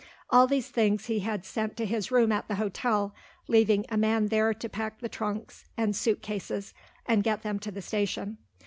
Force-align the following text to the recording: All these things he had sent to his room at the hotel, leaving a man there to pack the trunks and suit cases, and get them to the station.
All 0.31 0.47
these 0.47 0.69
things 0.69 1.05
he 1.05 1.19
had 1.19 1.45
sent 1.45 1.77
to 1.77 1.85
his 1.85 2.09
room 2.09 2.31
at 2.31 2.47
the 2.47 2.55
hotel, 2.55 3.13
leaving 3.47 3.85
a 3.89 3.97
man 3.97 4.29
there 4.29 4.51
to 4.51 4.67
pack 4.67 4.97
the 4.99 5.07
trunks 5.09 5.65
and 5.77 5.95
suit 5.95 6.23
cases, 6.23 6.73
and 7.05 7.23
get 7.23 7.43
them 7.43 7.59
to 7.59 7.69
the 7.69 7.83
station. 7.83 8.39